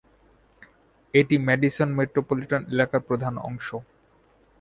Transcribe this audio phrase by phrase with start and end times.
[1.13, 3.67] এটি Madison metropolitan এলাকার প্রধান অংশ।